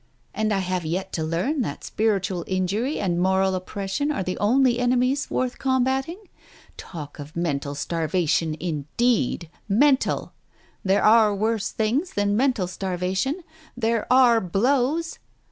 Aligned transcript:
And 0.33 0.51
I 0.51 0.57
have 0.57 0.83
yet 0.83 1.13
to 1.13 1.23
learn 1.23 1.61
that 1.61 1.83
spiritual 1.83 2.43
injury 2.47 2.99
and 2.99 3.21
moral 3.21 3.53
oppression 3.53 4.11
are 4.11 4.23
the 4.23 4.35
only 4.39 4.79
enemies 4.79 5.29
worth 5.29 5.59
combating? 5.59 6.17
Talk 6.75 7.19
of 7.19 7.35
mental 7.35 7.75
starvation, 7.75 8.55
indeed!... 8.59 9.47
Mental!... 9.69 10.33
There 10.83 11.03
are 11.03 11.35
worse 11.35 11.69
things 11.69 12.13
than 12.15 12.35
mental 12.35 12.65
starvation. 12.65 13.43
There 13.77 14.11
are 14.11 14.41
blows. 14.41 15.19